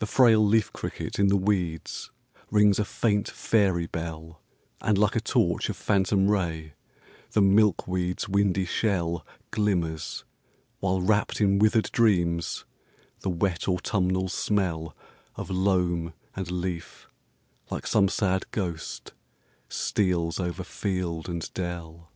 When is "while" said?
10.80-11.00